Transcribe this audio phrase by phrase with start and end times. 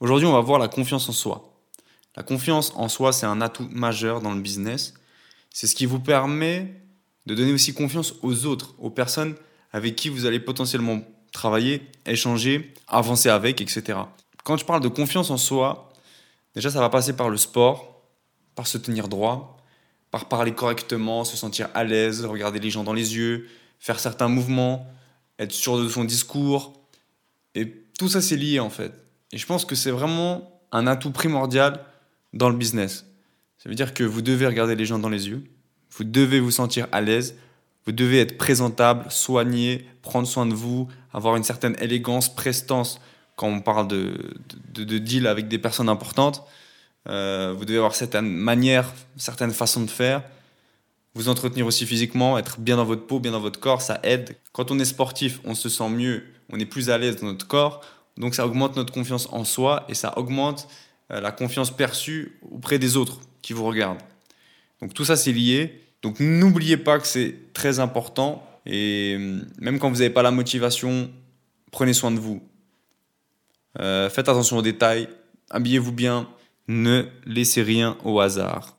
[0.00, 1.52] Aujourd'hui, on va voir la confiance en soi.
[2.16, 4.94] La confiance en soi, c'est un atout majeur dans le business.
[5.50, 6.72] C'est ce qui vous permet
[7.26, 9.34] de donner aussi confiance aux autres, aux personnes
[9.72, 11.00] avec qui vous allez potentiellement
[11.32, 13.98] travailler, échanger, avancer avec, etc.
[14.44, 15.92] Quand je parle de confiance en soi,
[16.54, 18.02] déjà ça va passer par le sport,
[18.54, 19.58] par se tenir droit,
[20.10, 23.48] par parler correctement, se sentir à l'aise, regarder les gens dans les yeux,
[23.80, 24.86] faire certains mouvements,
[25.38, 26.72] être sûr de son discours.
[27.54, 27.68] Et
[27.98, 29.07] tout ça, c'est lié en fait.
[29.32, 31.84] Et je pense que c'est vraiment un atout primordial
[32.32, 33.06] dans le business.
[33.58, 35.44] Ça veut dire que vous devez regarder les gens dans les yeux,
[35.90, 37.36] vous devez vous sentir à l'aise,
[37.86, 43.00] vous devez être présentable, soigné, prendre soin de vous, avoir une certaine élégance, prestance
[43.36, 44.14] quand on parle de,
[44.74, 46.44] de, deal avec des personnes importantes.
[47.08, 50.22] Euh, vous devez avoir certaines manières, certaines façons de faire.
[51.14, 54.36] Vous entretenir aussi physiquement, être bien dans votre peau, bien dans votre corps, ça aide.
[54.52, 57.46] Quand on est sportif, on se sent mieux, on est plus à l'aise dans notre
[57.46, 57.80] corps.
[58.18, 60.68] Donc ça augmente notre confiance en soi et ça augmente
[61.12, 64.02] euh, la confiance perçue auprès des autres qui vous regardent.
[64.82, 65.80] Donc tout ça c'est lié.
[66.02, 70.32] Donc n'oubliez pas que c'est très important et euh, même quand vous n'avez pas la
[70.32, 71.10] motivation,
[71.70, 72.42] prenez soin de vous.
[73.78, 75.08] Euh, faites attention aux détails,
[75.50, 76.28] habillez-vous bien,
[76.66, 78.77] ne laissez rien au hasard.